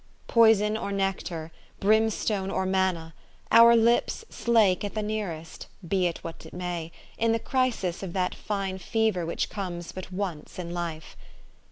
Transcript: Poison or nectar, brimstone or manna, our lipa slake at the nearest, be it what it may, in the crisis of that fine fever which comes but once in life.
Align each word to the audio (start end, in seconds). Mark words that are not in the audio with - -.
Poison 0.25 0.75
or 0.75 0.91
nectar, 0.91 1.51
brimstone 1.79 2.49
or 2.49 2.65
manna, 2.65 3.13
our 3.51 3.75
lipa 3.75 4.09
slake 4.31 4.83
at 4.83 4.95
the 4.95 5.03
nearest, 5.03 5.67
be 5.87 6.07
it 6.07 6.23
what 6.23 6.43
it 6.43 6.53
may, 6.55 6.91
in 7.19 7.33
the 7.33 7.37
crisis 7.37 8.01
of 8.01 8.11
that 8.13 8.33
fine 8.33 8.79
fever 8.79 9.27
which 9.27 9.51
comes 9.51 9.91
but 9.91 10.11
once 10.11 10.57
in 10.57 10.73
life. 10.73 11.15